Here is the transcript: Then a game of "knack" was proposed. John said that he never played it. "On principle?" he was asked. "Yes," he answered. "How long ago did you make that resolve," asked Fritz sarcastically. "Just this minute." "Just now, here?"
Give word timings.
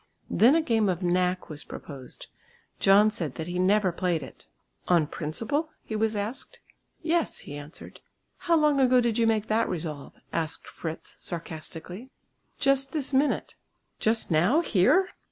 Then 0.31 0.55
a 0.55 0.63
game 0.63 0.89
of 0.89 1.03
"knack" 1.03 1.47
was 1.47 1.63
proposed. 1.63 2.25
John 2.79 3.11
said 3.11 3.35
that 3.35 3.45
he 3.45 3.59
never 3.59 3.91
played 3.91 4.23
it. 4.23 4.47
"On 4.87 5.05
principle?" 5.05 5.69
he 5.83 5.95
was 5.95 6.15
asked. 6.15 6.59
"Yes," 7.03 7.37
he 7.45 7.55
answered. 7.55 8.01
"How 8.49 8.55
long 8.55 8.79
ago 8.79 8.99
did 8.99 9.19
you 9.19 9.27
make 9.27 9.45
that 9.45 9.69
resolve," 9.69 10.13
asked 10.33 10.67
Fritz 10.67 11.17
sarcastically. 11.19 12.09
"Just 12.57 12.93
this 12.93 13.13
minute." 13.13 13.53
"Just 13.99 14.31
now, 14.31 14.61
here?" 14.61 15.09